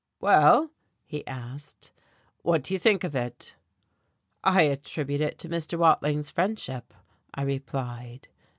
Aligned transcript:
"Well," 0.19 0.71
he 1.05 1.23
asked, 1.27 1.91
"what 2.41 2.63
do 2.63 2.73
you 2.73 2.79
think 2.79 3.03
of 3.03 3.13
it?" 3.15 3.53
"I 4.43 4.63
attribute 4.63 5.21
it 5.21 5.37
to 5.37 5.47
Mr. 5.47 5.77
Watling's 5.77 6.31
friendship," 6.31 6.91
I 7.35 7.43
replied. 7.43 8.27